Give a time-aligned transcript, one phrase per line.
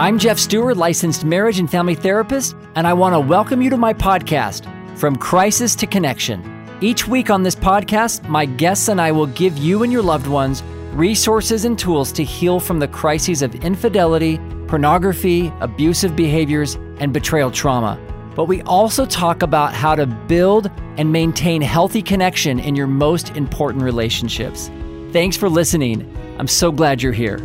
[0.00, 3.76] I'm Jeff Stewart, licensed marriage and family therapist, and I want to welcome you to
[3.76, 4.64] my podcast,
[4.96, 6.78] From Crisis to Connection.
[6.80, 10.28] Each week on this podcast, my guests and I will give you and your loved
[10.28, 10.62] ones
[10.92, 14.38] resources and tools to heal from the crises of infidelity,
[14.68, 17.98] pornography, abusive behaviors, and betrayal trauma.
[18.36, 23.30] But we also talk about how to build and maintain healthy connection in your most
[23.30, 24.70] important relationships.
[25.10, 26.08] Thanks for listening.
[26.38, 27.44] I'm so glad you're here.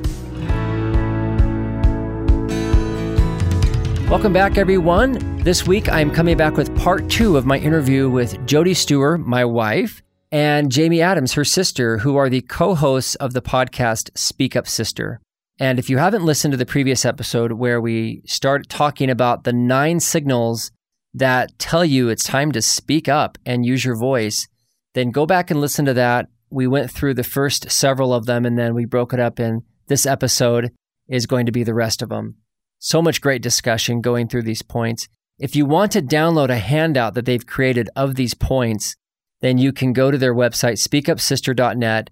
[4.09, 5.37] Welcome back, everyone.
[5.37, 9.43] This week, I'm coming back with part two of my interview with Jody Stewart, my
[9.43, 14.55] wife, and Jamie Adams, her sister, who are the co hosts of the podcast Speak
[14.55, 15.19] Up Sister.
[15.59, 19.53] And if you haven't listened to the previous episode where we start talking about the
[19.53, 20.71] nine signals
[21.13, 24.47] that tell you it's time to speak up and use your voice,
[24.93, 26.27] then go back and listen to that.
[26.51, 29.63] We went through the first several of them and then we broke it up, and
[29.87, 30.71] this episode
[31.07, 32.35] is going to be the rest of them.
[32.85, 35.07] So much great discussion going through these points.
[35.39, 38.97] If you want to download a handout that they've created of these points,
[39.39, 42.09] then you can go to their website, speakupsister.net,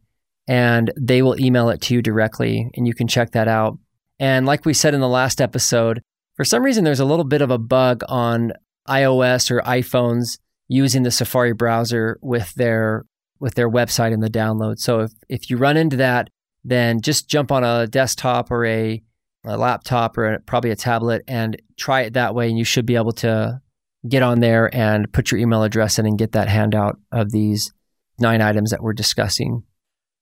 [0.47, 3.79] and they will email it to you directly, and you can check that out.
[4.17, 6.01] And like we said in the last episode,
[6.37, 8.53] for some reason, there's a little bit of a bug on
[8.87, 13.03] iOS or iPhones using the Safari browser with their
[13.41, 14.79] with their website in the download.
[14.79, 16.29] So if, if you run into that,
[16.63, 19.03] then just jump on a desktop or a
[19.43, 22.49] a laptop or probably a tablet and try it that way.
[22.49, 23.61] And you should be able to
[24.07, 27.71] get on there and put your email address in and get that handout of these
[28.19, 29.63] nine items that we're discussing.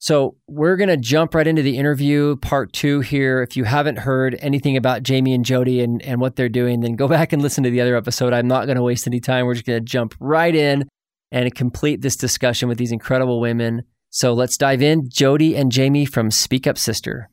[0.02, 3.41] So we're going to jump right into the interview, part two here.
[3.41, 6.96] If you haven't heard anything about Jamie and Jody and, and what they're doing, then
[6.96, 8.31] go back and listen to the other episode.
[8.31, 9.46] I'm not going to waste any time.
[9.46, 10.88] We're just going to jump right in
[11.31, 13.84] and complete this discussion with these incredible women.
[14.09, 15.09] So let's dive in.
[15.09, 17.30] Jody and Jamie from Speak Up Sister.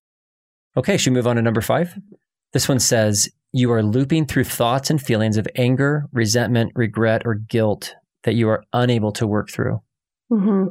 [0.77, 1.99] Okay, should we move on to number five?
[2.53, 7.35] This one says, You are looping through thoughts and feelings of anger, resentment, regret, or
[7.35, 7.95] guilt
[8.25, 9.81] that you are unable to work through.
[10.31, 10.69] Mm-hmm.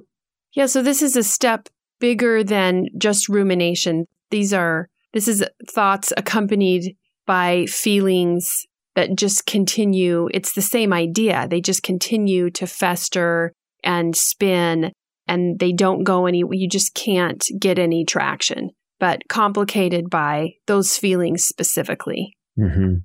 [0.54, 4.06] Yeah, so this is a step bigger than just rumination.
[4.30, 6.96] These are, this is thoughts accompanied
[7.26, 8.66] by feelings
[8.96, 10.30] that just continue.
[10.34, 11.48] It's the same idea.
[11.50, 14.92] They just continue to fester and spin
[15.28, 18.70] and they don't go any, you just can't get any traction
[19.00, 22.38] but complicated by those feelings specifically.
[22.58, 22.98] Mm-hmm.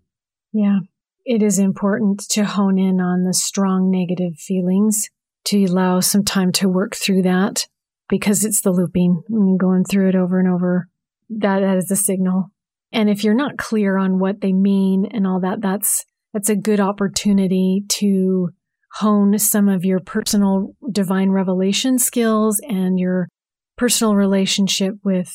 [0.53, 0.81] Yeah.
[1.25, 5.09] It is important to hone in on the strong negative feelings
[5.47, 7.67] to allow some time to work through that
[8.09, 9.23] because it's the looping.
[9.29, 10.89] I mean, going through it over and over,
[11.29, 12.51] that, that is a signal.
[12.93, 16.57] And if you're not clear on what they mean and all that, that's, that's a
[16.57, 18.51] good opportunity to
[18.95, 23.29] hone some of your personal divine revelation skills and your
[23.77, 25.33] personal relationship with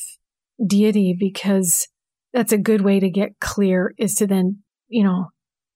[0.64, 1.88] deity because
[2.32, 5.26] that's a good way to get clear is to then, you know,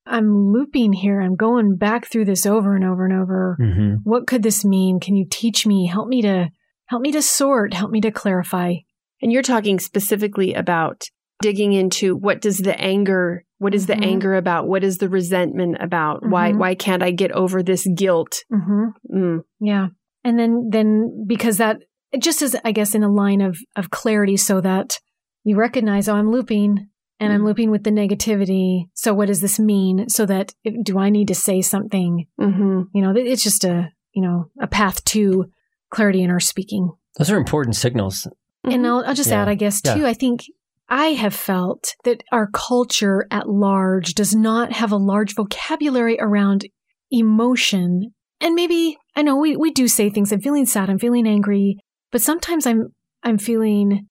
[0.07, 1.21] I'm looping here.
[1.21, 3.57] I'm going back through this over and over and over.
[3.61, 3.95] Mm-hmm.
[4.03, 4.99] What could this mean?
[5.01, 5.87] Can you teach me?
[5.87, 6.51] Help me to
[6.87, 8.75] help me to sort, help me to clarify.
[9.23, 11.05] And you're talking specifically about
[11.41, 14.05] digging into what does the anger what is the mm-hmm.
[14.05, 16.31] anger about what is the resentment about mm-hmm.
[16.31, 18.89] why why can't i get over this guilt mm-hmm.
[19.15, 19.41] mm.
[19.59, 19.89] yeah
[20.23, 21.79] and then then because that
[22.19, 24.99] just as I guess in a line of of clarity, so that
[25.45, 26.89] you recognize, oh, I'm looping,
[27.19, 27.47] and I'm mm-hmm.
[27.47, 28.89] looping with the negativity.
[28.95, 30.09] So what does this mean?
[30.09, 32.27] So that if, do I need to say something?
[32.41, 32.83] Mm-hmm.
[32.95, 35.47] You know, it's just a you know a path to
[35.91, 36.93] clarity in our speaking.
[37.19, 38.27] Those are important signals.
[38.65, 38.85] And mm-hmm.
[38.87, 39.43] I'll, I'll just yeah.
[39.43, 40.01] add, I guess, too.
[40.01, 40.07] Yeah.
[40.07, 40.45] I think
[40.89, 46.67] I have felt that our culture at large does not have a large vocabulary around
[47.11, 48.13] emotion.
[48.41, 50.33] And maybe I know we, we do say things.
[50.33, 50.91] I'm feeling sad.
[50.91, 51.79] I'm feeling angry.
[52.13, 54.09] But sometimes I'm I'm feeling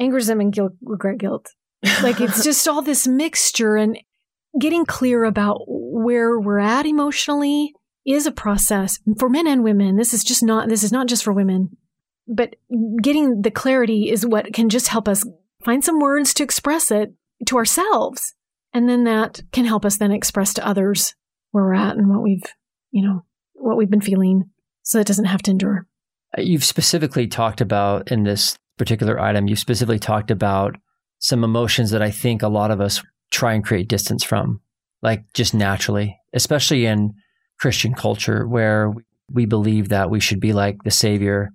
[0.00, 1.50] anger, resentment, guilt, regret, guilt.
[2.02, 3.98] Like it's just all this mixture and
[4.58, 7.74] getting clear about where we're at emotionally
[8.06, 9.96] is a process for men and women.
[9.96, 11.76] This is just not this is not just for women.
[12.28, 12.56] But
[13.02, 15.24] getting the clarity is what can just help us
[15.64, 17.12] find some words to express it
[17.46, 18.34] to ourselves.
[18.72, 21.14] And then that can help us then express to others
[21.50, 22.44] where we're at and what we've,
[22.90, 24.50] you know, what we've been feeling
[24.82, 25.86] so it doesn't have to endure.
[26.38, 30.76] You've specifically talked about in this particular item, You've specifically talked about
[31.18, 34.60] some emotions that I think a lot of us try and create distance from,
[35.02, 37.14] like just naturally, especially in
[37.60, 38.92] Christian culture where
[39.30, 41.50] we believe that we should be like the Savior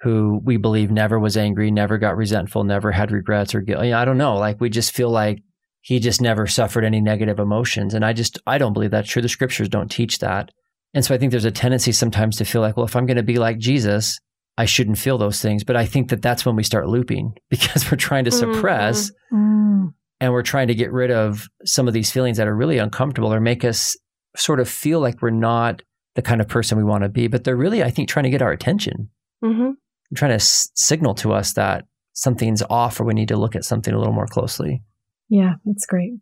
[0.00, 3.80] who we believe never was angry, never got resentful, never had regrets or guilt.
[3.80, 4.36] I don't know.
[4.36, 5.42] Like we just feel like
[5.82, 7.92] he just never suffered any negative emotions.
[7.94, 9.22] And I just, I don't believe that's true.
[9.22, 10.50] The scriptures don't teach that.
[10.94, 13.16] And so I think there's a tendency sometimes to feel like, well, if I'm going
[13.16, 14.18] to be like Jesus,
[14.58, 15.64] I shouldn't feel those things.
[15.64, 19.86] But I think that that's when we start looping because we're trying to suppress mm-hmm.
[20.20, 23.32] and we're trying to get rid of some of these feelings that are really uncomfortable
[23.32, 23.96] or make us
[24.36, 25.82] sort of feel like we're not
[26.14, 27.28] the kind of person we want to be.
[27.28, 29.10] But they're really, I think, trying to get our attention.
[29.44, 29.70] Mm-hmm.
[30.16, 33.64] Trying to s- signal to us that something's off or we need to look at
[33.64, 34.82] something a little more closely.
[35.28, 36.14] Yeah, that's great.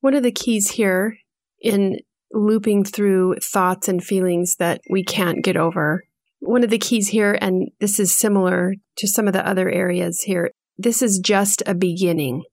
[0.00, 1.16] One of the keys here
[1.60, 1.98] in
[2.32, 6.04] looping through thoughts and feelings that we can't get over.
[6.40, 10.22] One of the keys here, and this is similar to some of the other areas
[10.22, 12.44] here, this is just a beginning.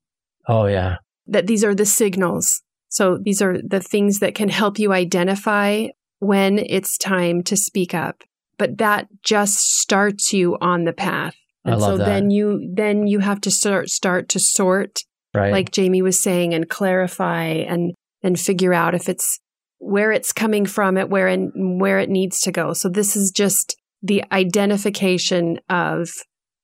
[0.47, 0.97] Oh, yeah.
[1.27, 2.61] That these are the signals.
[2.89, 5.87] So these are the things that can help you identify
[6.19, 8.23] when it's time to speak up.
[8.57, 11.35] But that just starts you on the path.
[11.63, 12.05] And I love so that.
[12.05, 15.01] then you then you have to start start to sort
[15.35, 15.51] right.
[15.51, 19.39] like Jamie was saying and clarify and and figure out if it's
[19.79, 22.73] where it's coming from it where and where it needs to go.
[22.73, 26.09] So this is just the identification of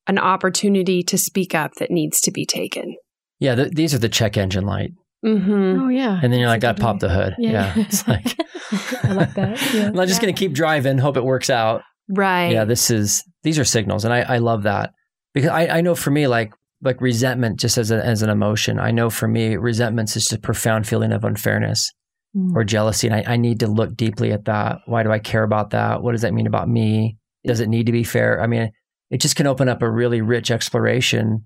[0.08, 2.96] an opportunity to speak up that needs to be taken.
[3.40, 4.92] Yeah, the, these are the check engine light.
[5.26, 5.82] Mm-hmm.
[5.82, 7.36] Oh yeah, and then you're like, I pop the hood.
[7.38, 7.86] Yeah, yeah.
[7.86, 8.36] it's like
[9.04, 9.62] I like that.
[9.74, 9.88] Yeah.
[9.88, 10.28] I'm not just yeah.
[10.28, 11.82] gonna keep driving, hope it works out.
[12.10, 12.52] Right.
[12.52, 14.92] Yeah, this is these are signals, and I, I love that
[15.34, 16.52] because I, I know for me, like
[16.82, 20.34] like resentment, just as a, as an emotion, I know for me, resentment is just
[20.34, 21.90] a profound feeling of unfairness
[22.36, 22.56] mm.
[22.56, 24.80] or jealousy, and I, I need to look deeply at that.
[24.86, 26.02] Why do I care about that?
[26.02, 27.18] What does that mean about me?
[27.46, 28.42] Does it need to be fair?
[28.42, 28.72] I mean,
[29.10, 31.46] it just can open up a really rich exploration,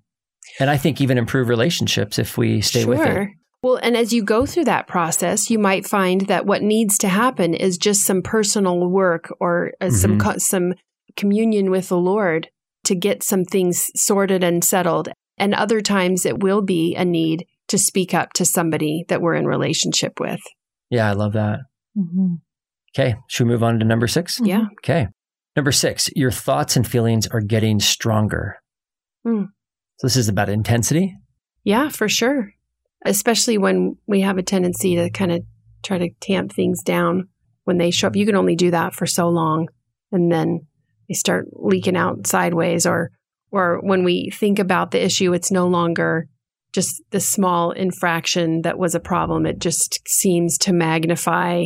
[0.59, 2.89] and I think even improve relationships if we stay sure.
[2.89, 3.29] with it.
[3.63, 7.07] Well, and as you go through that process, you might find that what needs to
[7.07, 9.95] happen is just some personal work or uh, mm-hmm.
[9.95, 10.73] some co- some
[11.15, 12.49] communion with the Lord
[12.85, 15.09] to get some things sorted and settled.
[15.37, 19.35] And other times it will be a need to speak up to somebody that we're
[19.35, 20.39] in relationship with.
[20.89, 21.59] Yeah, I love that.
[21.97, 22.35] Mm-hmm.
[22.97, 24.65] Okay, should we move on to number 6 Yeah.
[24.79, 25.07] Okay.
[25.55, 28.57] Number six, your thoughts and feelings are getting stronger.
[29.25, 29.47] Mm.
[29.97, 31.15] So this is about intensity.
[31.63, 32.51] Yeah, for sure
[33.05, 35.43] especially when we have a tendency to kind of
[35.83, 37.29] try to tamp things down
[37.63, 38.15] when they show up.
[38.15, 39.67] You can only do that for so long,
[40.11, 40.67] and then
[41.07, 42.85] they start leaking out sideways.
[42.85, 43.11] Or,
[43.51, 46.27] or when we think about the issue, it's no longer
[46.77, 49.47] just the small infraction that was a problem.
[49.47, 51.65] It just seems to magnify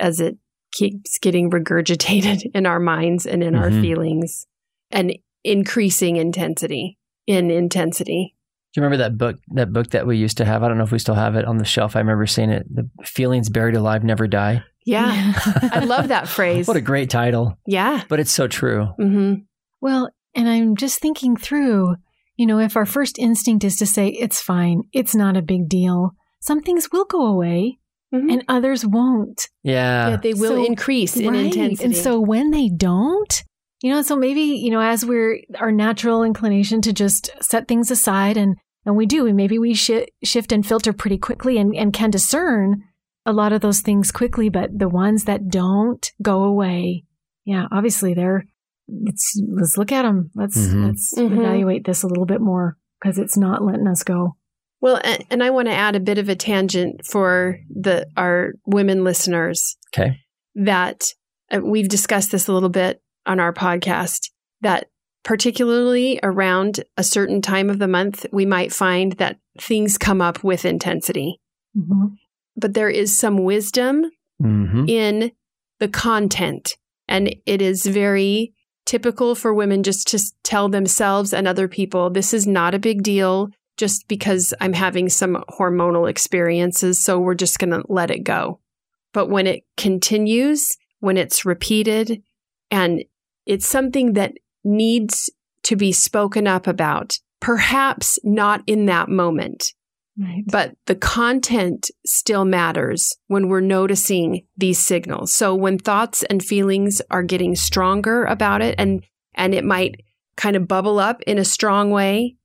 [0.00, 0.36] as it
[0.72, 3.62] keeps getting regurgitated in our minds and in mm-hmm.
[3.62, 4.48] our feelings,
[4.90, 8.34] and increasing intensity in intensity.
[8.74, 9.36] Do you remember that book?
[9.54, 10.64] That book that we used to have.
[10.64, 11.94] I don't know if we still have it on the shelf.
[11.94, 12.66] I remember seeing it.
[12.68, 14.64] The feelings buried alive never die.
[14.84, 15.34] Yeah,
[15.72, 16.66] I love that phrase.
[16.66, 17.56] What a great title.
[17.64, 18.88] Yeah, but it's so true.
[18.98, 19.34] Mm-hmm.
[19.80, 21.94] Well, and I'm just thinking through.
[22.38, 25.68] You know, if our first instinct is to say it's fine, it's not a big
[25.68, 26.12] deal.
[26.40, 27.78] Some things will go away.
[28.14, 28.30] Mm-hmm.
[28.30, 29.50] And others won't.
[29.62, 30.08] Yeah.
[30.08, 31.44] yeah they will so, increase in right.
[31.44, 31.84] intensity.
[31.84, 33.44] And so when they don't,
[33.82, 37.90] you know, so maybe, you know, as we're our natural inclination to just set things
[37.90, 38.56] aside and
[38.86, 42.08] and we do, and maybe we sh- shift and filter pretty quickly and, and can
[42.08, 42.82] discern
[43.26, 47.04] a lot of those things quickly, but the ones that don't go away,
[47.44, 48.46] yeah, obviously they're
[49.04, 50.30] it's let's look at them.
[50.34, 50.86] Let's mm-hmm.
[50.86, 51.40] let's mm-hmm.
[51.40, 54.36] evaluate this a little bit more because it's not letting us go.
[54.80, 58.52] Well, and, and I want to add a bit of a tangent for the our
[58.66, 59.76] women listeners.
[59.94, 60.18] Okay.
[60.54, 61.04] That
[61.50, 64.30] uh, we've discussed this a little bit on our podcast
[64.60, 64.86] that
[65.24, 70.42] particularly around a certain time of the month, we might find that things come up
[70.42, 71.40] with intensity.
[71.76, 72.14] Mm-hmm.
[72.56, 74.10] But there is some wisdom
[74.42, 74.84] mm-hmm.
[74.88, 75.32] in
[75.80, 76.76] the content.
[77.08, 78.54] And it is very
[78.88, 83.02] typical for women just to tell themselves and other people, this is not a big
[83.02, 87.04] deal just because I'm having some hormonal experiences.
[87.04, 88.60] So we're just going to let it go.
[89.12, 90.66] But when it continues,
[91.00, 92.22] when it's repeated,
[92.70, 93.04] and
[93.44, 94.32] it's something that
[94.64, 95.28] needs
[95.64, 99.74] to be spoken up about, perhaps not in that moment.
[100.20, 100.42] Right.
[100.46, 105.32] But the content still matters when we're noticing these signals.
[105.32, 110.02] So when thoughts and feelings are getting stronger about it and and it might
[110.36, 112.36] kind of bubble up in a strong way,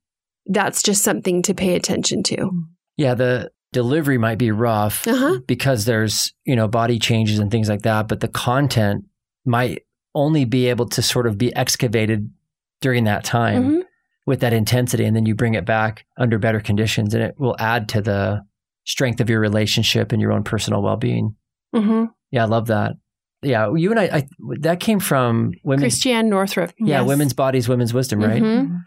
[0.46, 2.50] that's just something to pay attention to.
[2.96, 5.40] Yeah, the delivery might be rough uh-huh.
[5.46, 9.04] because there's, you know, body changes and things like that, but the content
[9.44, 9.82] might
[10.14, 12.30] only be able to sort of be excavated
[12.80, 13.64] during that time.
[13.64, 13.80] Mm-hmm.
[14.26, 17.56] With that intensity and then you bring it back under better conditions and it will
[17.58, 18.40] add to the
[18.84, 21.34] strength of your relationship and your own personal well-being.
[21.74, 22.92] hmm Yeah, I love that.
[23.42, 24.28] Yeah, you and I, I
[24.60, 25.82] that came from women.
[25.82, 26.72] Christiane Northrup.
[26.78, 27.06] Yeah, yes.
[27.08, 28.42] women's bodies, women's wisdom, right?
[28.42, 28.80] Mhm.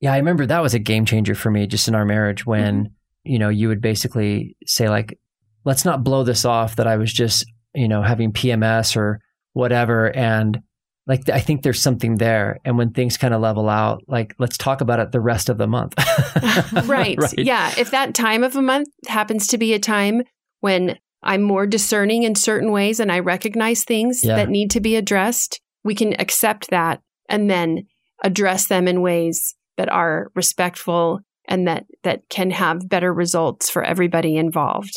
[0.00, 2.90] Yeah, I remember that was a game changer for me just in our marriage when,
[3.24, 5.18] you know, you would basically say like,
[5.64, 9.20] let's not blow this off that I was just, you know, having PMS or
[9.54, 10.60] whatever and
[11.06, 14.56] like I think there's something there and when things kind of level out, like let's
[14.56, 15.94] talk about it the rest of the month.
[16.86, 17.18] right.
[17.36, 17.72] Yeah.
[17.76, 20.22] If that time of a month happens to be a time
[20.60, 24.36] when I'm more discerning in certain ways and I recognize things Yeah.
[24.36, 27.86] that need to be addressed, we can accept that and then
[28.22, 33.82] address them in ways that are respectful and that that can have better results for
[33.82, 34.92] everybody involved.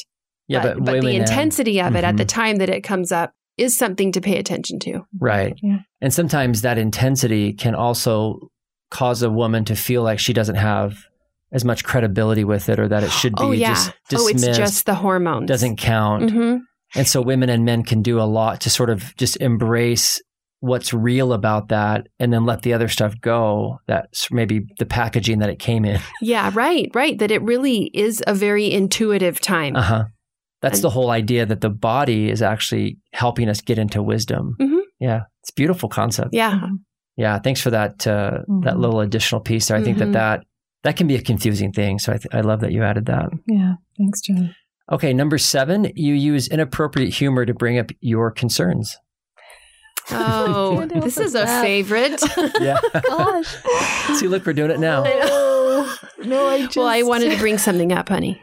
[0.48, 2.30] Yeah, but, but, the women and- intensity of it at the Mhm.
[2.30, 5.02] time that it comes up is something to pay attention to.
[5.20, 5.58] Right.
[5.62, 5.80] Yeah.
[6.02, 8.50] And sometimes that intensity can also
[8.90, 10.98] cause a woman to feel like she doesn't have
[11.52, 13.74] as much credibility with it or that it should be oh yeah.
[13.74, 15.48] just oh, dismissed, it's just the hormones.
[15.48, 16.32] doesn't count.
[16.32, 16.58] hmm
[16.96, 20.22] And so women and men can do a lot to sort of just embrace
[20.60, 23.80] what's real about that and then let the other stuff go.
[23.88, 26.00] That's maybe the packaging that it came in.
[26.22, 27.18] Yeah, right, right.
[27.20, 29.76] That it really is a very intuitive time.
[29.76, 30.04] Uh huh.
[30.62, 34.56] That's And- the whole idea that the body is actually helping us get into wisdom.
[34.60, 34.80] Mhm.
[35.00, 35.22] Yeah.
[35.42, 36.30] It's a beautiful concept.
[36.34, 36.62] yeah.
[37.20, 38.80] Yeah, thanks for that uh, that Mhm.
[38.80, 39.78] little additional piece there.
[39.78, 40.00] I think Mhm.
[40.00, 40.44] that that
[40.84, 41.98] that can be a confusing thing.
[42.00, 43.30] So I, th- I love that you added that.
[43.48, 43.74] Yeah.
[43.98, 44.56] Thanks, John.
[44.92, 48.98] Okay, number seven, you use inappropriate humor to bring up your concerns.
[50.12, 51.64] Oh, this is a laugh.
[51.64, 52.22] favorite.
[52.62, 52.78] Yeah.
[53.08, 53.56] Gosh.
[54.20, 55.04] See, look, we're doing it now.
[55.06, 56.78] Oh, no, I just.
[56.78, 58.40] well, I wanted to bring something up, honey.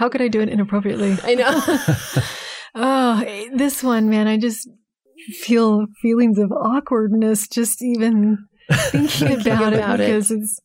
[0.00, 1.18] How could I do it inappropriately?
[1.22, 2.22] I know.
[2.72, 4.68] Oh, this one, man, I just
[5.40, 8.46] feel feelings of awkwardness just even
[8.92, 10.06] thinking about, about it it.
[10.06, 10.60] because it's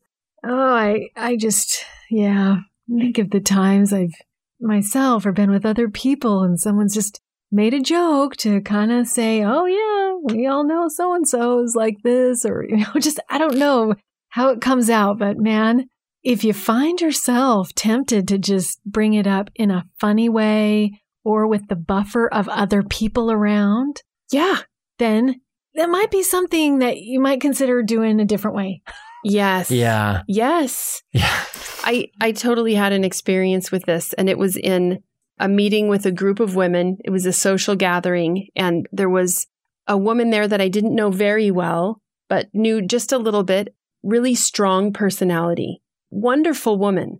[0.46, 4.14] oh, I I just yeah, think of the times I've
[4.62, 7.20] myself or been with other people and someone's just
[7.52, 11.64] made a joke to kind of say, "Oh yeah, we all know so and so
[11.64, 13.96] is like this," or you know, just I don't know
[14.30, 15.88] how it comes out, but man,
[16.26, 21.46] if you find yourself tempted to just bring it up in a funny way or
[21.46, 24.02] with the buffer of other people around,
[24.32, 24.58] yeah.
[24.98, 25.40] then
[25.76, 28.82] that might be something that you might consider doing a different way.
[29.24, 29.70] Yes.
[29.70, 30.24] Yeah.
[30.28, 31.04] Yes.
[31.12, 31.44] Yeah.
[31.84, 35.04] I, I totally had an experience with this, and it was in
[35.38, 36.98] a meeting with a group of women.
[37.06, 39.46] It was a social gathering, and there was
[39.88, 43.76] a woman there that I didn't know very well, but knew just a little bit.
[44.02, 45.82] Really strong personality,
[46.16, 47.20] wonderful woman.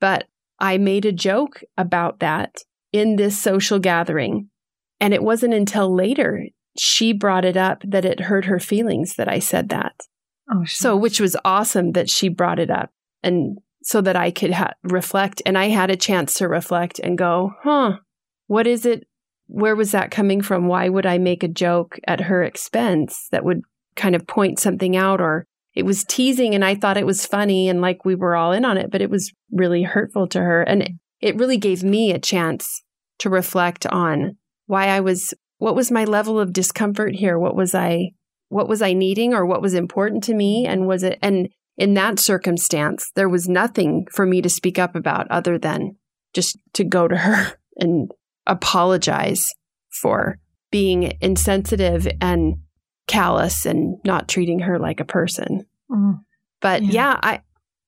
[0.00, 0.24] But
[0.58, 2.58] I made a joke about that
[2.92, 4.48] in this social gathering.
[5.00, 6.46] And it wasn't until later
[6.78, 9.94] she brought it up that it hurt her feelings that I said that.
[10.50, 12.90] Oh, So, which was awesome that she brought it up
[13.22, 15.42] and so that I could ha- reflect.
[15.44, 17.98] And I had a chance to reflect and go, huh,
[18.46, 19.06] what is it?
[19.48, 20.66] Where was that coming from?
[20.66, 23.62] Why would I make a joke at her expense that would
[23.94, 25.20] kind of point something out?
[25.20, 25.46] Or
[25.76, 28.64] it was teasing and I thought it was funny and like we were all in
[28.64, 30.62] on it, but it was really hurtful to her.
[30.62, 32.82] And it, really gave me a chance
[33.18, 37.38] to reflect on why I was, what was my level of discomfort here?
[37.38, 38.12] What was I,
[38.48, 40.66] what was I needing or what was important to me?
[40.66, 44.96] And was it, and in that circumstance, there was nothing for me to speak up
[44.96, 45.96] about other than
[46.32, 48.10] just to go to her and
[48.46, 49.44] apologize
[50.00, 50.38] for
[50.70, 52.54] being insensitive and
[53.06, 55.64] callous and not treating her like a person.
[55.90, 56.20] Mm.
[56.60, 56.90] But Yeah.
[56.92, 57.40] yeah, I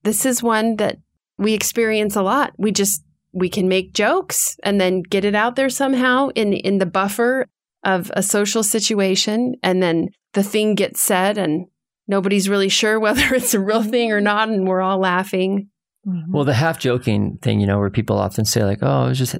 [0.04, 0.98] this is one that
[1.38, 2.52] we experience a lot.
[2.58, 6.78] We just we can make jokes and then get it out there somehow in in
[6.78, 7.46] the buffer
[7.84, 11.66] of a social situation and then the thing gets said and
[12.06, 15.68] nobody's really sure whether it's a real thing or not and we're all laughing.
[16.06, 16.22] Mhm.
[16.30, 19.18] Well, the half joking thing, you know, where people often say like, "Oh, it was
[19.18, 19.36] just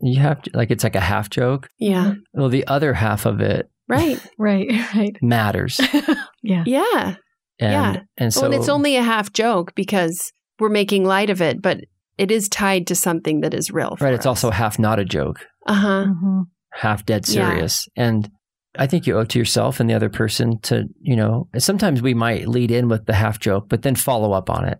[0.00, 2.14] you have to, like it's like a half joke." Yeah.
[2.34, 4.20] Well, the other half of it Right.
[4.38, 5.16] right, right.
[5.22, 5.80] matters,
[6.42, 6.64] yeah.
[6.66, 7.16] Yeah.
[7.58, 8.00] and Yeah.
[8.16, 11.60] and so well, and it's only a half joke because we're making light of it,
[11.62, 11.80] but
[12.18, 13.96] it is tied to something that is real.
[14.00, 14.14] right.
[14.14, 16.04] It's also half not a joke, uh huh.
[16.08, 16.42] Mhm.
[16.72, 17.48] half dead Yeah.
[17.50, 18.30] serious, and
[18.78, 22.02] I think you owe it to yourself and the other person to, you know, sometimes
[22.02, 24.78] we might lead in with the half joke, but then follow up on it.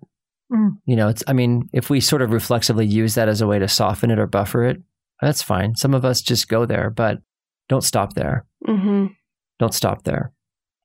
[0.52, 0.76] Mm.
[0.86, 3.58] You know, it's, I mean, if we sort of reflexively use that as a way
[3.58, 4.76] to soften it or buffer it,
[5.20, 5.74] that's fine.
[5.74, 7.18] Some of us just go there, but
[7.70, 8.44] don't stop there.
[8.66, 9.06] hmm
[9.58, 10.32] Don't stop there.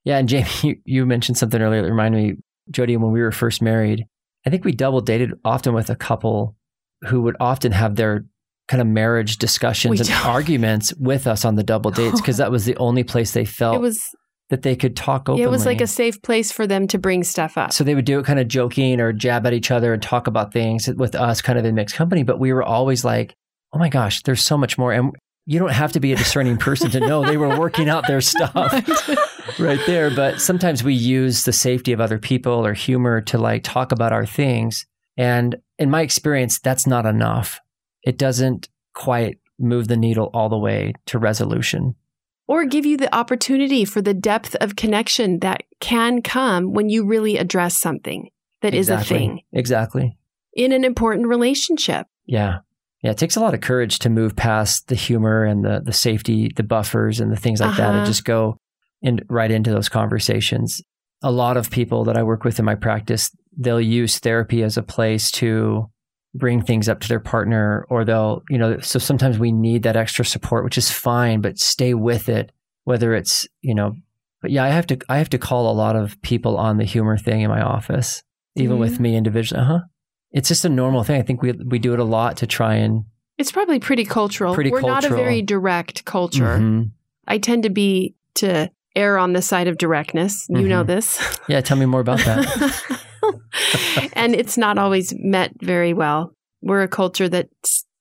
[0.04, 0.16] Yeah.
[0.18, 2.36] And Jamie, you, you mentioned something earlier that reminded me,
[2.70, 4.06] Jody, when we were first married,
[4.46, 6.56] I think we double dated often with a couple
[7.08, 8.24] who would often have their
[8.68, 10.26] kind of marriage discussions We and don't.
[10.26, 13.76] arguments with us on the double dates because that was the only place they felt
[13.76, 14.00] It was
[14.50, 15.42] that they could talk openly.
[15.42, 17.72] It was like a safe place for them to bring stuff up.
[17.72, 20.28] So they would do it kind of joking or jab at each other and talk
[20.28, 22.22] about things with us kind of in mixed company.
[22.22, 23.34] But we were always like,
[23.72, 24.92] oh my gosh, there's so much more.
[24.92, 25.12] And
[25.46, 28.20] you don't have to be a discerning person to know they were working out their
[28.20, 28.54] stuff
[29.58, 30.10] right there.
[30.10, 34.12] But sometimes we use the safety of other people or humor to like talk about
[34.12, 34.86] our things.
[35.16, 37.60] And in my experience, that's not enough.
[38.02, 41.94] It doesn't quite move the needle all the way to resolution
[42.48, 47.04] or give you the opportunity for the depth of connection that can come when you
[47.04, 48.30] really address something
[48.62, 49.04] that exactly.
[49.04, 49.40] is a thing.
[49.52, 50.16] Exactly.
[50.54, 52.06] In an important relationship.
[52.24, 52.58] Yeah.
[53.06, 55.92] Yeah, it takes a lot of courage to move past the humor and the the
[55.92, 57.76] safety, the buffers and the things like uh-huh.
[57.80, 58.06] that and uh-huh.
[58.06, 58.58] just go
[59.00, 60.82] in right into those conversations.
[61.22, 64.76] A lot of people that I work with in my practice, they'll use therapy as
[64.76, 65.88] a place to
[66.34, 69.94] bring things up to their partner or they'll, you know, so sometimes we need that
[69.94, 72.50] extra support, which is fine, but stay with it,
[72.86, 73.94] whether it's, you know,
[74.42, 76.84] but yeah, I have to, I have to call a lot of people on the
[76.84, 78.24] humor thing in my office,
[78.56, 79.62] even with me individually.
[79.62, 79.80] Uh huh.
[80.32, 81.20] It's just a normal thing.
[81.20, 83.04] I think we, we do it a lot to try and.
[83.38, 84.54] It's probably pretty cultural.
[84.54, 85.02] Pretty We're cultural.
[85.02, 86.58] not a very direct culture.
[86.58, 86.82] Mm-hmm.
[87.28, 90.46] I tend to be, to err on the side of directness.
[90.48, 90.68] You mm-hmm.
[90.68, 91.38] know this.
[91.48, 91.60] Yeah.
[91.60, 93.04] Tell me more about that.
[94.14, 96.32] and it's not always met very well.
[96.62, 97.48] We're a culture that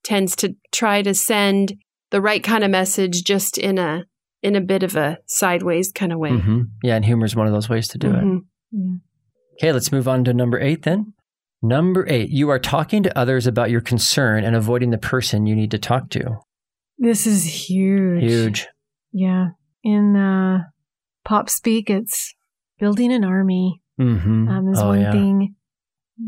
[0.03, 1.75] tends to try to send
[2.12, 4.05] the right kind of message just in a
[4.41, 6.29] in a bit of a sideways kind of way.
[6.29, 6.62] Mm-hmm.
[6.84, 8.38] Yeah, and humor is one of those ways to do mm-hmm.
[8.38, 8.44] it.
[8.72, 8.96] Yeah.
[9.55, 11.13] Okay, let's move on to number eight then.
[11.65, 15.55] Number eight, you are talking to others about your concern and avoiding the person you
[15.55, 16.38] need to talk to.
[17.00, 18.22] This is huge.
[18.22, 18.67] Huge.
[19.12, 19.48] Yeah.
[19.84, 20.60] In uh,
[21.24, 22.36] pop speak, it's
[22.79, 24.48] building an army mm-hmm.
[24.48, 25.12] um, is oh, one yeah.
[25.12, 25.55] thing.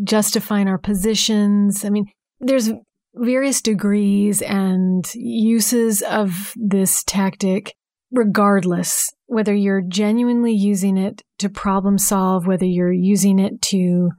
[0.04, 1.86] Justifying our positions.
[1.86, 2.08] I mean,
[2.40, 2.72] there's
[3.14, 7.76] various degrees and uses of this tactic,
[8.12, 14.10] regardless whether you're genuinely using it to problem solve, whether you're using it to,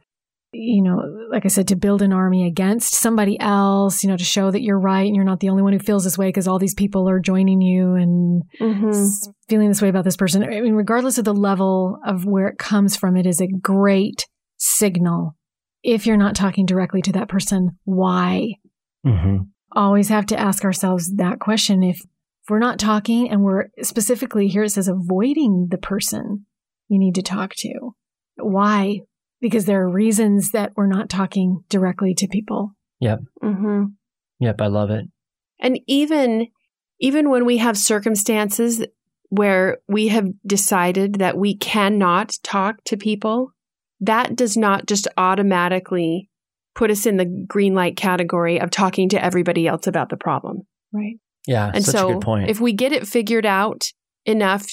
[0.53, 4.25] you know, like I said, to build an army against somebody else, you know, to
[4.25, 6.49] show that you're right and you're not the only one who feels this way because
[6.49, 9.31] all these people are joining you and mm-hmm.
[9.49, 10.43] feeling this way about this person.
[10.43, 14.27] I mean, regardless of the level of where it comes from, it is a great
[14.57, 15.37] signal.
[15.83, 18.55] If you're not talking directly to that person, why?
[19.07, 19.45] Mm-hmm.
[19.73, 21.83] Always have to ask ourselves that question.
[21.83, 26.47] If, if we're not talking and we're specifically here, it says avoiding the person
[26.89, 27.95] you need to talk to.
[28.37, 29.01] Why?
[29.41, 32.73] Because there are reasons that we're not talking directly to people.
[33.01, 33.21] Yep.
[33.43, 33.85] Mm-hmm.
[34.41, 34.61] Yep.
[34.61, 35.07] I love it.
[35.61, 36.49] And even,
[37.01, 38.85] even when we have circumstances
[39.29, 43.53] where we have decided that we cannot talk to people,
[44.01, 46.29] that does not just automatically
[46.75, 50.63] put us in the green light category of talking to everybody else about the problem.
[50.93, 51.17] Right.
[51.47, 51.71] Yeah.
[51.75, 53.93] And so if we get it figured out
[54.25, 54.69] enough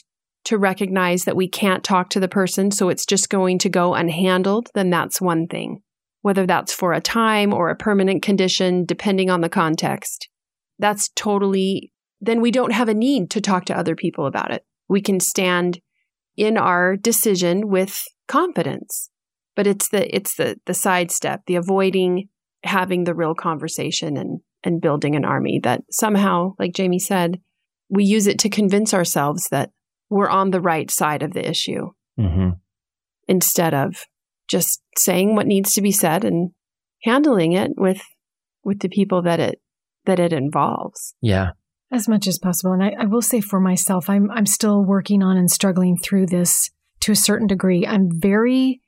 [0.46, 3.92] to recognize that we can't talk to the person, so it's just going to go
[3.92, 5.82] unhandled, then that's one thing.
[6.22, 10.30] Whether that's for a time or a permanent condition, depending on the context,
[10.80, 14.66] that's totally, then we don't have a need to talk to other people about it.
[14.88, 15.80] We can stand
[16.38, 19.10] in our decision with confidence.
[19.56, 22.28] But it's the, it's the, the sidestep, the avoiding
[22.64, 27.40] having the real conversation and, and building an army that somehow, like Jamie said,
[27.90, 29.70] we use it to convince ourselves that
[30.16, 32.52] we're on the right side of the issue mm-hmm.
[33.28, 34.06] instead of
[34.48, 36.52] just saying what needs to be said and
[37.04, 38.02] handling it with
[38.64, 39.60] with the people that it
[40.06, 41.16] that it involves.
[41.22, 41.50] Yeah.
[41.92, 42.72] As much as possible.
[42.72, 46.28] And I, I will say for myself, I'm I'm still working on and struggling through
[46.28, 47.86] this to a certain degree.
[47.86, 48.80] I'm very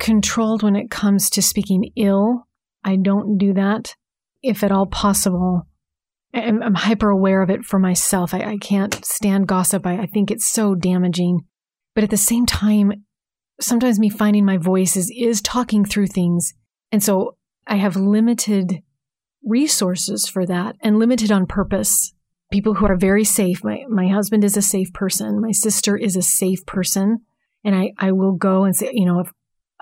[0.00, 2.48] controlled when it comes to speaking ill.
[2.82, 3.94] I don't do that
[4.42, 5.68] if at all possible.
[6.34, 8.32] I'm, I'm hyper aware of it for myself.
[8.34, 9.86] I, I can't stand gossip.
[9.86, 11.40] I, I think it's so damaging.
[11.94, 13.04] But at the same time,
[13.60, 16.54] sometimes me finding my voice is, is talking through things.
[16.90, 18.82] And so I have limited
[19.44, 22.14] resources for that and limited on purpose.
[22.50, 23.62] People who are very safe.
[23.64, 25.40] My, my husband is a safe person.
[25.40, 27.18] My sister is a safe person.
[27.64, 29.30] And I, I will go and say, you know, if,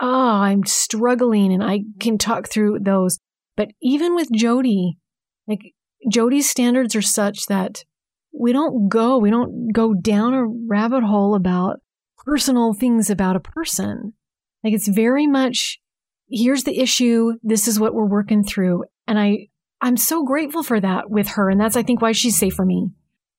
[0.00, 3.18] oh, I'm struggling and I can talk through those.
[3.56, 4.98] But even with Jody,
[5.46, 5.74] like
[6.08, 7.84] Jody's standards are such that
[8.32, 11.80] we don't go, we don't go down a rabbit hole about
[12.24, 14.14] personal things about a person.
[14.62, 15.80] Like it's very much,
[16.28, 17.32] here's the issue.
[17.42, 18.84] This is what we're working through.
[19.06, 19.48] And I,
[19.80, 21.48] I'm so grateful for that with her.
[21.50, 22.90] And that's, I think, why she's safe for me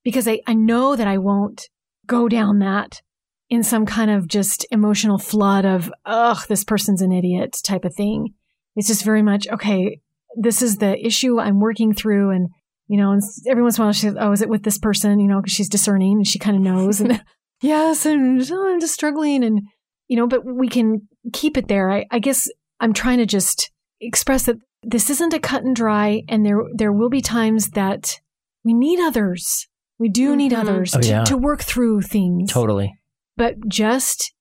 [0.03, 1.69] because I, I know that I won't
[2.07, 3.01] go down that
[3.49, 7.93] in some kind of just emotional flood of, ugh, this person's an idiot type of
[7.93, 8.33] thing.
[8.75, 9.99] It's just very much, okay,
[10.35, 12.31] this is the issue I'm working through.
[12.31, 12.49] And,
[12.87, 14.77] you know, and every once in a while she says, Oh, is it with this
[14.77, 15.19] person?
[15.19, 16.99] You know, because she's discerning and she kind of knows.
[17.01, 17.21] and
[17.61, 19.43] yes, and oh, I'm just struggling.
[19.43, 19.61] And,
[20.07, 21.91] you know, but we can keep it there.
[21.91, 26.23] I, I guess I'm trying to just express that this isn't a cut and dry,
[26.27, 28.19] and there, there will be times that
[28.63, 29.67] we need others.
[29.99, 30.57] We do need Mhm.
[30.57, 31.23] others Oh, to, yeah.
[31.25, 32.51] to work through things.
[32.51, 32.95] Totally.
[33.37, 34.33] But just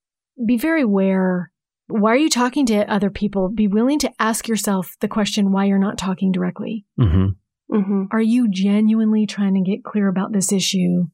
[0.46, 1.49] be very aware.
[1.90, 3.48] Why are you talking to other people?
[3.48, 6.86] Be willing to ask yourself the question why you're not talking directly.
[6.98, 7.26] hmm
[7.72, 8.06] Mm-hmm.
[8.10, 11.04] Are you genuinely trying to get clear about this issue?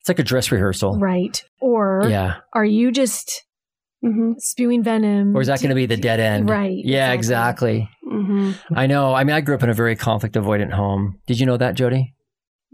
[0.00, 0.98] It's like a dress rehearsal.
[0.98, 1.44] Right.
[1.60, 2.36] Or Yeah.
[2.54, 3.44] are you just
[4.02, 4.32] Mm-hmm.
[4.38, 5.34] spewing venom?
[5.36, 6.48] Or is that going to be the dead end?
[6.48, 7.88] Right, Yeah, exactly.
[8.04, 8.18] exactly.
[8.18, 8.74] Mm-hmm.
[8.78, 9.14] I know.
[9.14, 11.18] I mean, I grew up in a very conflict avoidant home.
[11.26, 12.14] Did you know that, Jody?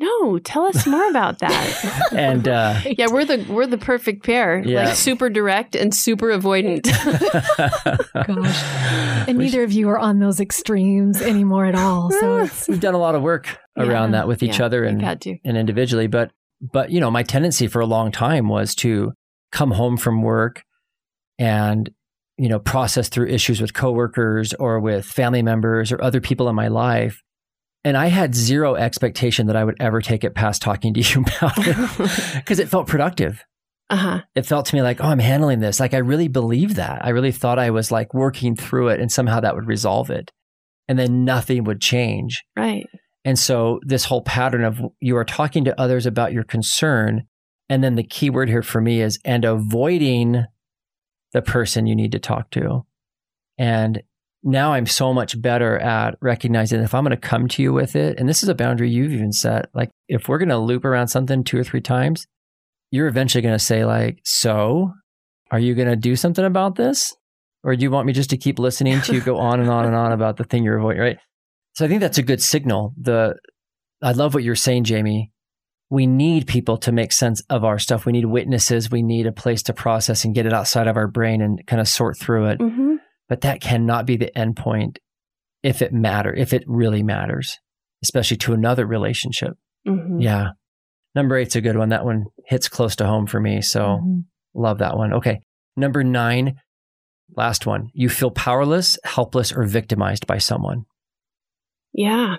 [0.00, 2.08] No, tell us more about that.
[2.12, 4.60] And uh, yeah, we're the we're the perfect pair.
[4.66, 4.86] Yeah.
[4.86, 6.84] Like super direct and super avoidant.
[8.26, 8.62] Gosh.
[9.28, 12.10] And neither of you are on those extremes anymore at all.
[12.10, 14.18] So it's, we've done a lot of work around Yeah.
[14.20, 15.02] that with each Yeah, other and
[15.44, 16.06] and individually.
[16.08, 19.12] But but you know, my tendency for a long time was to
[19.52, 20.62] come home from work
[21.38, 21.90] and
[22.38, 26.54] you know process through issues with coworkers or with family members or other people in
[26.56, 27.22] my life.
[27.84, 31.24] And I had zero expectation that I would ever take it past talking to you
[31.38, 33.44] about it because it felt productive.
[33.88, 34.20] Uh huh.
[34.36, 35.80] It felt to me like, oh, I'm handling this.
[35.80, 37.04] Like I really believed that.
[37.04, 40.30] I really thought I was like working through it and somehow that would resolve it.
[40.88, 42.44] And then nothing would change.
[42.56, 42.86] Right.
[43.24, 47.24] And so this whole pattern of you are talking to others about your concern.
[47.68, 50.44] And then the key word here for me is and avoiding
[51.32, 52.84] the person you need to talk to.
[53.58, 54.02] And
[54.42, 57.94] now I'm so much better at recognizing if I'm going to come to you with
[57.96, 60.84] it, and this is a boundary you've even set, like if we're going to loop
[60.84, 62.26] around something two or three times,
[62.90, 64.92] you're eventually going to say like, so
[65.50, 67.14] are you going to do something about this?
[67.62, 69.84] Or do you want me just to keep listening to you go on and on
[69.84, 71.18] and on about the thing you're avoiding, right?
[71.74, 72.94] So I think that's a good signal.
[72.96, 73.36] The
[74.02, 75.30] I love what you're saying, Jamie.
[75.90, 78.06] We need people to make sense of our stuff.
[78.06, 78.90] We need witnesses.
[78.90, 81.80] We need a place to process and get it outside of our brain and kind
[81.80, 82.60] of sort through it.
[82.60, 82.89] Mm-hmm.
[83.30, 84.98] But that cannot be the end point
[85.62, 87.56] if it matter, if it really matters,
[88.02, 89.52] especially to another relationship.
[89.88, 90.20] Mm-hmm.
[90.20, 90.48] Yeah.
[91.14, 91.88] Number eight's a good one.
[91.88, 93.62] That one hits close to home for me.
[93.62, 94.24] So Mhm.
[94.54, 95.14] love that one.
[95.14, 95.40] Okay.
[95.76, 96.56] Number nine,
[97.36, 97.90] last one.
[97.94, 100.84] You feel powerless, helpless, or victimized by someone.
[101.92, 102.36] Yeah.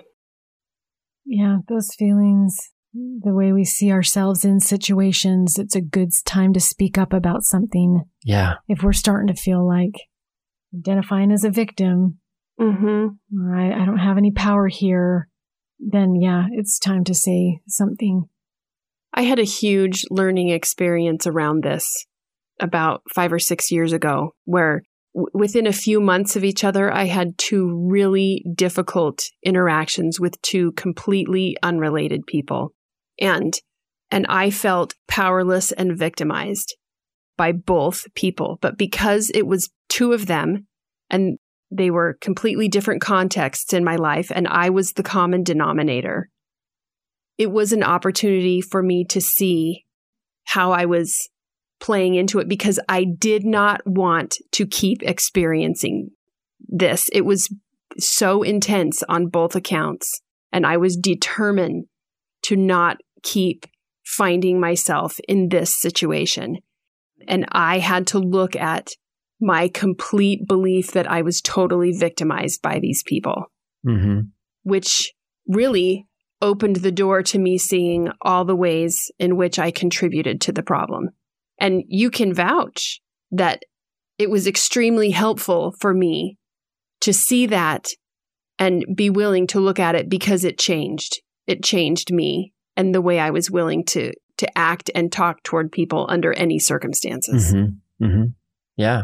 [1.24, 2.56] yeah, those feelings,
[2.92, 7.44] the way we see ourselves in situations, it's a good time to speak up about
[7.44, 8.02] something.
[8.24, 8.54] Yeah.
[8.68, 9.92] If we're starting to feel like
[10.74, 12.20] identifying as a victim,
[12.60, 13.52] Mm-hmm.
[13.54, 15.28] I, I don't have any power here,
[15.78, 18.28] then yeah, it's time to say something.
[19.14, 22.06] I had a huge learning experience around this
[22.60, 24.82] about five or six years ago, where
[25.14, 30.40] w- within a few months of each other, I had two really difficult interactions with
[30.42, 32.74] two completely unrelated people.
[33.20, 33.54] And,
[34.10, 36.76] and I felt powerless and victimized
[37.36, 38.58] by both people.
[38.60, 40.66] But because it was two of them
[41.10, 41.38] and
[41.70, 46.28] they were completely different contexts in my life, and I was the common denominator,
[47.38, 49.84] it was an opportunity for me to see
[50.44, 51.28] how I was
[51.80, 56.10] playing into it because I did not want to keep experiencing
[56.60, 57.08] this.
[57.12, 57.52] It was
[57.98, 60.20] so intense on both accounts.
[60.52, 61.86] And I was determined
[62.44, 63.66] to not keep
[64.04, 66.58] finding myself in this situation.
[67.26, 68.90] And I had to look at
[69.42, 73.46] my complete belief that I was totally victimized by these people
[73.84, 74.20] Mm-hmm.
[74.62, 75.12] which
[75.48, 76.06] really
[76.40, 80.62] opened the door to me seeing all the ways in which I contributed to the
[80.62, 81.10] problem.
[81.58, 83.00] And you can vouch
[83.32, 83.64] that
[84.18, 86.38] it was extremely helpful for me
[87.00, 87.88] to see that
[88.56, 91.20] and be willing to look at it because it changed.
[91.48, 95.72] It changed me and the way I was willing to to act and talk toward
[95.72, 97.52] people under any circumstances.
[97.52, 98.04] Mm-hmm.
[98.04, 98.24] Mm-hmm.
[98.76, 99.02] Yeah.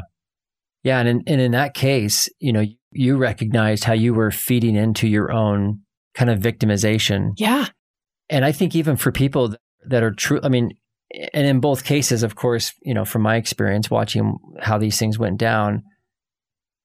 [0.88, 1.00] Yeah.
[1.00, 5.06] And in, and in that case, you know, you recognized how you were feeding into
[5.06, 5.80] your own
[6.14, 7.32] kind of victimization.
[7.36, 7.66] Yeah.
[8.30, 9.54] And I think even for people
[9.86, 10.70] that are true, I mean,
[11.32, 15.18] and in both cases, of course, you know, from my experience watching how these things
[15.18, 15.82] went down,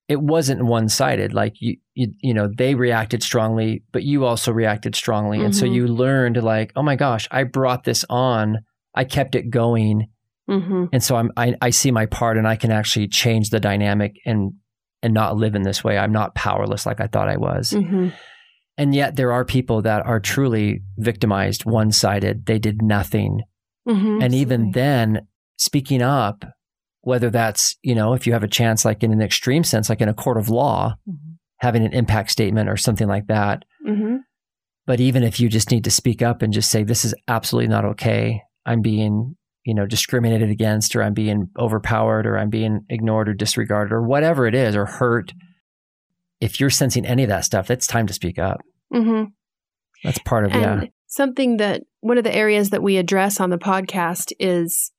[0.08, 1.34] it wasn't one sided.
[1.34, 5.44] Like you, you, you know, they reacted strongly, but you also reacted strongly.
[5.44, 5.74] And so Mhm.
[5.76, 8.60] you learned like, oh my gosh, I brought this on.
[8.94, 10.08] I kept it going.
[10.48, 13.60] Hmm And so I'm, I, I see my part and I can actually change the
[13.60, 14.54] dynamic and,
[15.02, 15.98] and not live in this way.
[15.98, 17.72] I'm not powerless like I thought I was.
[17.72, 18.10] hmm
[18.78, 22.46] And yet there are people that are truly victimized, one sided.
[22.46, 23.42] They did nothing.
[23.88, 25.28] hmm And even then,
[25.58, 26.44] speaking up,
[27.02, 30.02] whether that's, you know, if you have a chance, like in an extreme sense, like
[30.02, 31.38] in a court of law, Mhm.
[31.58, 33.64] having an impact statement or something like that.
[33.86, 34.18] hmm
[34.86, 37.68] But even if you just need to speak up and just say, this is absolutely
[37.70, 38.42] not okay.
[38.66, 43.34] I'm being you know, discriminated against, or I'm being overpowered, or I'm being ignored or
[43.34, 45.34] disregarded, or whatever it is, or hurt.
[46.42, 48.62] If you're sensing any of that stuff, it's time to speak up.
[48.94, 49.26] Mm-hmm.
[50.04, 50.88] That's part of And yeah.
[51.08, 54.92] something that one of the areas that we address on the podcast is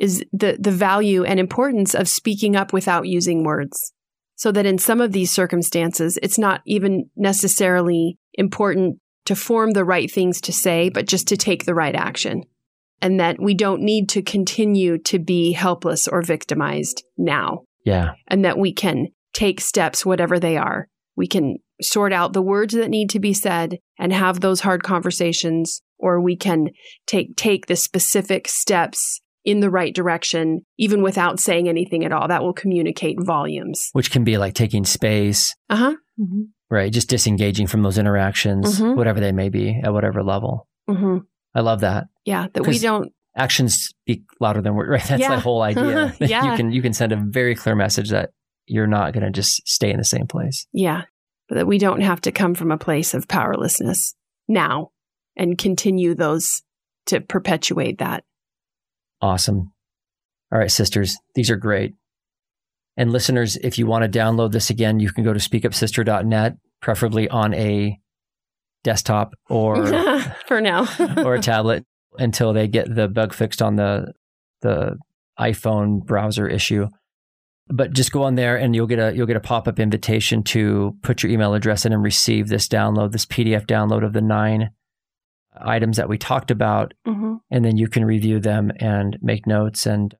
[0.00, 3.92] is the the value and importance of speaking up without using words.
[4.36, 9.84] So that in some of these circumstances, it's not even necessarily important to form the
[9.84, 12.44] right things to say, but just to take the right action.
[13.00, 18.12] And that we don't need to continue to be helpless or victimized now Yeah.
[18.26, 20.88] and that we can take steps, whatever they are.
[21.16, 24.82] We can sort out the words that need to be said and have those hard
[24.82, 26.70] conversations, or we can
[27.06, 32.26] take, take the specific steps in the right direction, even without saying anything at all.
[32.28, 33.90] That will communicate volumes.
[33.92, 35.94] Which can be like taking space, Uh huh.
[36.20, 36.42] Mm-hmm.
[36.68, 36.92] right?
[36.92, 38.96] Just disengaging from those interactions, Mhm.
[38.96, 40.66] whatever they may be, at whatever level.
[40.88, 41.18] hmm
[41.54, 42.06] I love that.
[42.24, 42.46] Yeah.
[42.52, 43.12] That we don't.
[43.36, 45.02] Actions speak louder than words, right?
[45.04, 45.34] That's Yeah.
[45.34, 46.14] the whole idea.
[46.20, 46.50] Yeah.
[46.50, 48.30] You can you can send a very clear message that
[48.66, 50.66] you're not going to just stay in the same place.
[50.72, 51.02] Yeah.
[51.48, 54.14] But that we don't have to come from a place of powerlessness
[54.48, 54.90] now
[55.36, 56.62] and continue those
[57.06, 58.24] to perpetuate that.
[59.22, 59.72] Awesome.
[60.52, 61.94] All right, sisters, these are great.
[62.96, 67.28] And listeners, if you want to download this again, you can go to speakupsister.net, preferably
[67.28, 67.98] on a
[68.84, 69.86] desktop or
[70.46, 70.86] for now.
[71.24, 71.84] or a tablet
[72.18, 74.12] until they get the bug fixed on the
[74.62, 74.96] the
[75.38, 76.88] iPhone browser issue.
[77.70, 80.94] But just go on there and you'll get a you'll get a pop-up invitation to
[81.02, 84.70] put your email address in and receive this download, this PDF download of the nine
[85.60, 89.86] items that we talked about hmm and then you can review them and make notes
[89.86, 90.14] and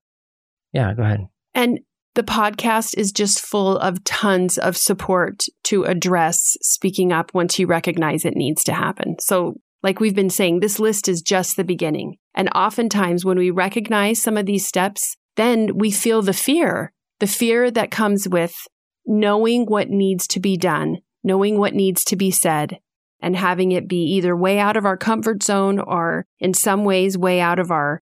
[0.73, 1.81] yeah go ahead And
[2.19, 7.67] the podcast is just full of tons of support to address speaking up once you
[7.69, 9.15] recognize it needs to happen.
[9.21, 9.55] So,
[9.85, 12.17] like we've been saying, this list is just the beginning.
[12.35, 17.29] And oftentimes, when we recognize some of these steps, then we feel the fear the
[17.29, 18.67] fear that comes with
[19.07, 22.81] knowing what needs to be done, knowing what needs to be said,
[23.21, 27.17] and having it be either way out of our comfort zone or in some ways
[27.17, 28.03] way out of our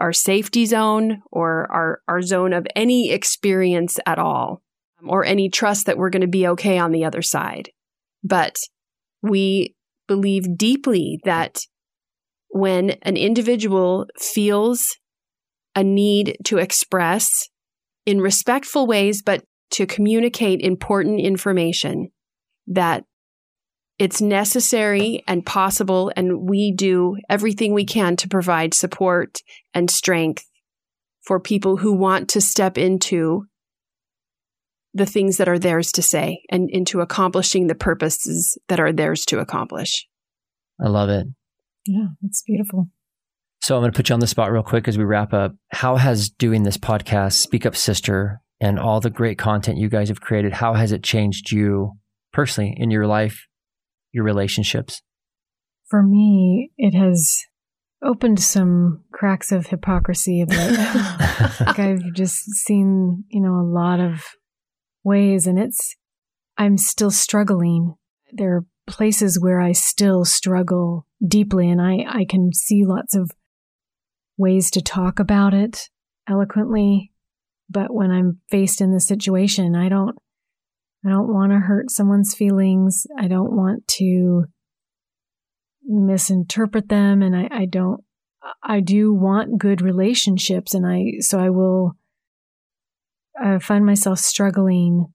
[0.00, 4.62] our safety zone or our, our zone of any experience at all
[5.00, 7.70] um, or any trust that we're going to be okay on the other side.
[8.24, 8.56] But
[9.22, 9.74] we
[10.08, 11.58] believe deeply that
[12.48, 14.84] when an individual feels
[15.74, 17.48] a need to express
[18.04, 22.10] in respectful ways, but to communicate important information,
[22.66, 23.04] that
[23.98, 29.38] it's necessary and possible, and we do everything we can to provide support
[29.74, 30.44] and strength
[31.26, 33.46] for people who want to step into
[34.94, 39.24] the things that are theirs to say and into accomplishing the purposes that are theirs
[39.26, 40.06] to accomplish.
[40.84, 41.26] i love it
[41.86, 42.88] Yeah, it's beautiful.
[43.62, 45.52] so i'm going to put you on the spot real quick as we wrap up
[45.70, 50.08] how has doing this podcast speak up sister and all the great content you guys
[50.08, 51.92] have created how has it changed you
[52.34, 53.46] personally in your life
[54.12, 55.02] your relationships
[55.88, 57.44] For me, it has
[58.02, 60.70] opened some cracks of hypocrisy a bit.
[61.60, 64.22] like I've just seen, you know, a lot of
[65.04, 65.94] ways and it's,
[66.58, 67.94] I'm still struggling.
[68.32, 73.30] There are places where I still struggle deeply and I, I can see lots of
[74.36, 75.88] ways to talk about it
[76.28, 77.12] eloquently.
[77.70, 80.16] But when I'm faced in this situation, I don't,
[81.04, 83.06] I don't want to hurt someone's feelings.
[83.18, 84.44] I don't want to
[85.84, 88.04] misinterpret them and I, I don't
[88.62, 91.96] I do want good relationships and I so I will
[93.40, 95.06] I find myself struggling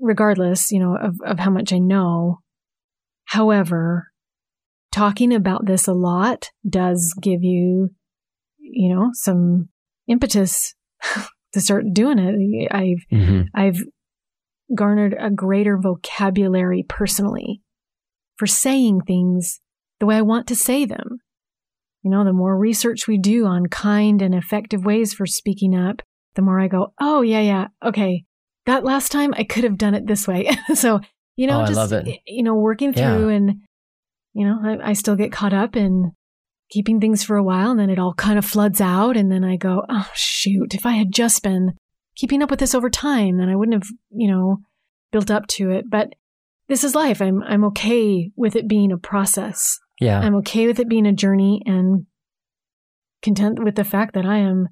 [0.00, 2.40] regardless, you know, of, of how much I know.
[3.24, 4.08] However,
[4.92, 7.90] talking about this a lot does give you,
[8.58, 9.68] you know, some
[10.06, 10.74] impetus
[11.52, 12.68] to start doing it.
[12.70, 13.42] I've mm-hmm.
[13.54, 13.82] I've
[14.74, 17.62] garnered a greater vocabulary personally
[18.36, 19.60] for saying things
[20.00, 21.18] the way I want to say them.
[22.02, 26.02] You know, the more research we do on kind and effective ways for speaking up,
[26.34, 28.24] the more I go, oh, yeah, yeah, okay.
[28.66, 30.50] That last time I could have done it this way.
[30.74, 31.00] so,
[31.36, 31.92] you know, Oh, just,
[32.26, 33.16] you know, working Yeah.
[33.16, 33.62] through and,
[34.34, 36.12] you know, I, I still get caught up in
[36.70, 39.16] keeping things for a while and then it all kind of floods out.
[39.16, 41.72] And then I go, oh, shoot, if I had just been
[42.18, 44.58] keeping up with this over time, then I wouldn't have, you know,
[45.12, 45.88] built up to it.
[45.88, 46.12] But
[46.68, 47.22] this is life.
[47.22, 49.78] I'm, I'm okay with it being a process.
[50.00, 52.04] yeah I'm okay with it being a journey and
[53.22, 54.68] content with the fact that I am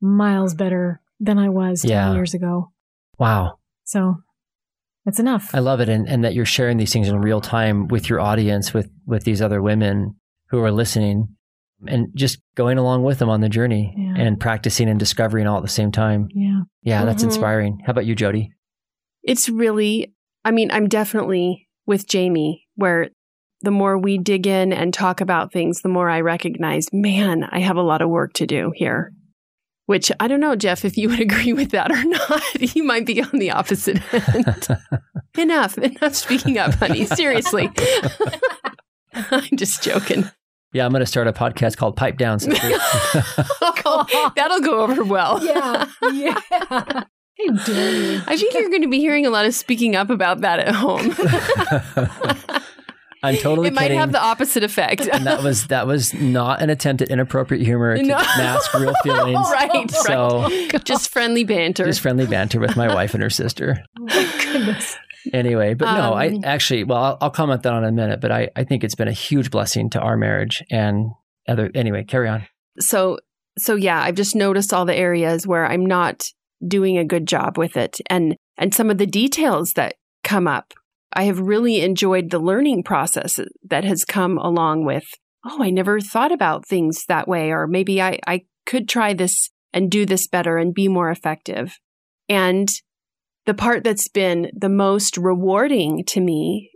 [0.00, 2.12] miles better than I was 10 Yeah.
[2.14, 2.72] years ago.
[3.18, 4.16] wow So
[5.04, 5.50] that's enough.
[5.52, 8.20] I love it, and, and that you're sharing these things in real time with your
[8.20, 10.14] audience, with with these other women
[10.50, 11.28] who are listening.
[11.88, 14.14] and just going along with them on the journey Yeah.
[14.22, 16.28] and practicing and discovering all at the same time.
[16.32, 16.51] Yeah.
[16.82, 17.26] Yeah, that's Mhm.
[17.26, 17.80] inspiring.
[17.86, 18.50] How about you, Jody?
[19.22, 20.12] It's really,
[20.44, 23.10] I mean, I'm definitely with Jamie, where
[23.60, 27.60] the more we dig in and talk about things, the more I recognize, man, I
[27.60, 29.12] have a lot of work to do here.
[29.86, 32.42] Which I don't know, Jeff, if you would agree with that or not.
[32.76, 34.00] You might be on the opposite
[34.34, 34.66] end.
[35.38, 37.04] enough, enough speaking up, honey.
[37.04, 37.70] Seriously.
[39.14, 40.30] I'm just joking.
[40.72, 42.38] Yeah, I'm going to start a podcast called Pipe Down.
[42.40, 42.68] Sister.
[44.36, 45.44] That'll go over well.
[45.44, 45.86] Yeah.
[46.12, 46.40] Yeah.
[46.68, 47.04] How?
[47.44, 50.74] I think you're going to be hearing a lot of speaking up about that at
[50.74, 51.12] home.
[53.24, 53.98] I'm totally it might kidding.
[53.98, 55.08] have the opposite effect.
[55.12, 58.16] and that was that was not an attempt at inappropriate humor to No.
[58.16, 59.38] mask real feelings.
[59.52, 60.48] right, So
[60.84, 61.84] Just friendly banter.
[61.84, 63.78] just friendly banter with my wife and her sister.
[63.98, 64.96] Oh my goodness.
[65.32, 68.20] Anyway, but no, I Um, actually, well, I'll, I'll comment that on in a minute.
[68.20, 71.10] But I, I think it's been a huge blessing to our marriage and
[71.48, 71.70] other.
[71.74, 72.46] Anyway, carry on.
[72.78, 73.18] so
[73.58, 76.24] so yeah, I've just noticed all the areas where I'm not
[76.66, 80.72] doing a good job with it and and some of the details that come up.
[81.12, 85.04] I have really enjoyed the learning process that has come along with,
[85.44, 89.50] oh, I never thought about things that way or maybe I I could try this
[89.74, 91.78] and do this better and be more effective.
[92.28, 92.68] And
[93.46, 96.70] the part that's been the most rewarding to me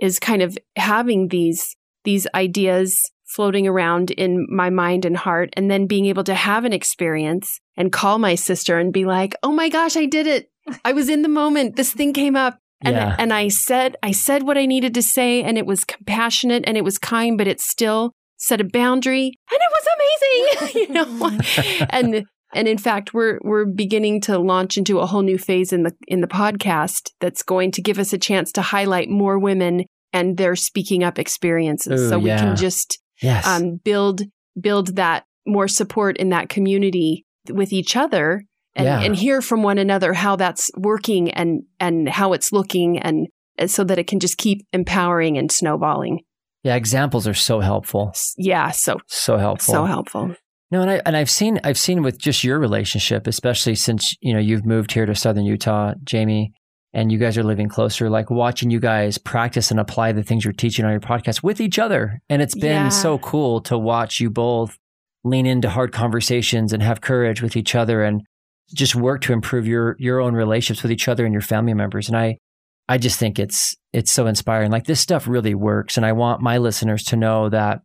[0.00, 5.70] is kind of having these these ideas floating around in my mind and heart and
[5.70, 9.52] then being able to have an experience and call my sister and be like, "Oh
[9.52, 10.50] my gosh, I did it.
[10.84, 11.76] I was in the moment.
[11.76, 13.16] This thing came up." And Yeah.
[13.18, 16.76] and I said I said what I needed to say and it was compassionate and
[16.76, 21.86] it was kind, but it still set a boundary and it was amazing, you know.
[21.90, 25.82] and and in fact, we're we're beginning to launch into a whole new phase in
[25.82, 29.84] the in the podcast that's going to give us a chance to highlight more women
[30.12, 32.38] and their speaking up experiences, Ooh, so we yeah.
[32.38, 33.46] can just Yes.
[33.46, 34.22] um, build
[34.60, 38.44] build that more support in that community with each other
[38.76, 39.00] and, Yeah.
[39.00, 43.26] and hear from one another how that's working and and how it's looking and,
[43.58, 46.20] and so that it can just keep empowering and snowballing.
[46.62, 46.74] yeah.
[46.76, 48.12] Examples are so helpful.
[48.36, 49.74] Yeah, so So helpful.
[49.74, 50.34] so helpful.
[50.70, 54.32] No, and I and I've seen I've seen with just your relationship, especially since you
[54.34, 56.52] know you've moved here to Southern Utah, Jamie,
[56.92, 58.10] and you guys are living closer.
[58.10, 61.60] Like watching you guys practice and apply the things you're teaching on your podcast with
[61.60, 62.88] each other, and it's been Yeah.
[62.90, 64.76] so cool to watch you both
[65.24, 68.20] lean into hard conversations and have courage with each other, and
[68.74, 72.08] just work to improve your your own relationships with each other and your family members.
[72.08, 72.36] And I
[72.90, 74.70] I just think it's it's so inspiring.
[74.70, 77.80] Like this stuff really works, and I want my listeners to know that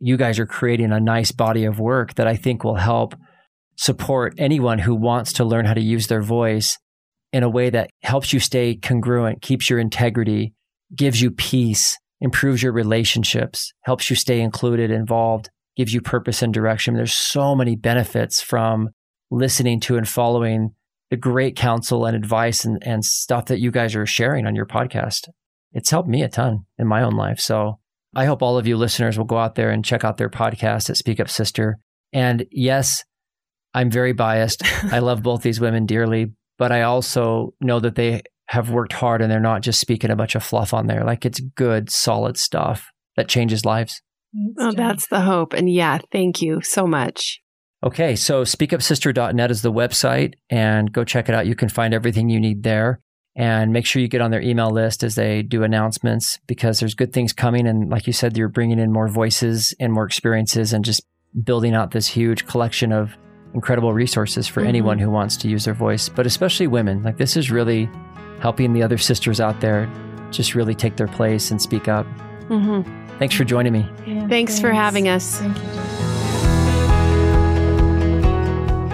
[0.00, 3.14] you guys are creating a nice body of work that I think will help
[3.76, 6.78] support anyone who wants to learn how to use their voice
[7.32, 10.54] in a way that helps you stay congruent, keeps your integrity,
[10.94, 16.52] gives you peace, improves your relationships, helps you stay included, involved, gives you purpose and
[16.52, 16.94] direction.
[16.94, 18.90] There's so many benefits from
[19.30, 20.70] listening to and following
[21.10, 24.66] the great counsel and advice and, and stuff that you guys are sharing on your
[24.66, 25.28] podcast.
[25.72, 27.38] It's helped me a ton in my own life.
[27.38, 27.78] So
[28.14, 30.90] I hope all of you listeners will go out there and check out their podcast
[30.90, 31.78] at Speak Up Sister.
[32.12, 33.04] And yes,
[33.72, 34.62] I'm very biased.
[34.92, 39.22] I love both these women dearly, but I also know that they have worked hard
[39.22, 41.04] and they're not just speaking a bunch of fluff on there.
[41.04, 44.02] Like it's good, solid stuff that changes lives.
[44.58, 45.52] Oh, that's the hope.
[45.52, 47.40] And yeah, thank you so much.
[47.82, 51.46] Okay, so speakupsister.net is the website and go check it out.
[51.46, 53.00] You can find everything you need there.
[53.36, 56.94] And make sure you get on their email list as they do announcements because there's
[56.94, 57.66] good things coming.
[57.66, 61.02] And like you said, you're bringing in more voices and more experiences and just
[61.44, 63.16] building out this huge collection of
[63.54, 64.66] incredible resources for Mhm.
[64.68, 67.02] anyone who wants to use their voice, but especially women.
[67.04, 67.88] Like this is really
[68.40, 69.88] helping the other sisters out there
[70.32, 72.06] just really take their place and speak up.
[72.48, 72.82] hmm
[73.18, 73.86] Thanks for joining me.
[74.06, 75.40] Yeah, Thanks for having us.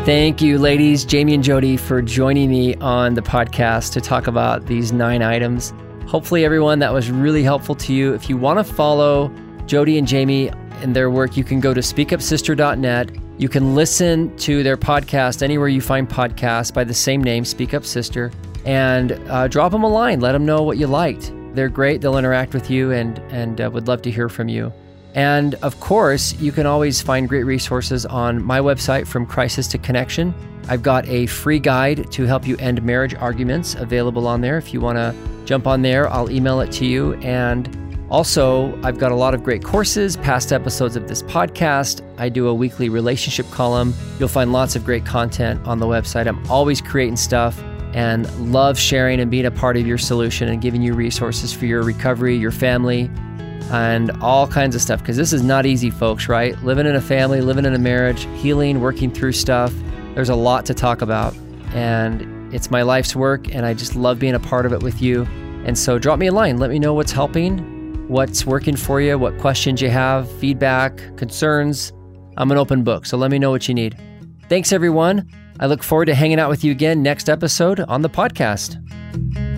[0.06, 4.66] Thank you, ladies, Jamie and Jody, for joining me on the podcast to talk about
[4.66, 5.74] these nine items.
[6.06, 8.14] Hopefully, everyone, that was really helpful to you.
[8.14, 9.34] If you want to follow
[9.66, 13.16] Jody and Jamie and their work, you can go to speakupsister.net.
[13.36, 17.74] You can listen to their podcast anywhere you find podcasts by the same name, Speak
[17.74, 18.30] Up Sister,
[18.64, 20.20] and uh, drop them a line.
[20.20, 21.32] Let them know what you liked.
[21.56, 22.00] They're great.
[22.00, 24.72] They'll interact with you and, and uh, would love to hear from you.
[25.16, 29.78] And of course, you can always find great resources on my website, From Crisis to
[29.78, 30.34] Connection.
[30.68, 34.58] I've got a free guide to help you end marriage arguments available on there.
[34.58, 35.14] If you want to
[35.46, 37.14] jump on there, I'll email it to you.
[37.14, 37.74] And
[38.10, 42.02] also, I've got a lot of great courses, past episodes of this podcast.
[42.18, 43.94] I do a weekly relationship column.
[44.18, 46.28] You'll find lots of great content on the website.
[46.28, 47.58] I'm always creating stuff
[47.94, 51.64] and love sharing and being a part of your solution and giving you resources for
[51.64, 53.10] your recovery, your family,
[53.70, 56.60] and all kinds of stuff because this is not easy, folks, right?
[56.62, 59.72] Living in a family, living in a marriage, healing, working through stuff.
[60.14, 61.34] There's a lot to talk about.
[61.74, 65.02] And it's my life's work, and I just love being a part of it with
[65.02, 65.24] you.
[65.64, 66.58] And so drop me a line.
[66.58, 71.92] Let me know what's helping, what's working for you, what questions you have, feedback, concerns.
[72.36, 73.98] I'm an open book, so let me know what you need.
[74.48, 75.28] Thanks, everyone.
[75.58, 79.55] I look forward to hanging out with you again next episode on the podcast.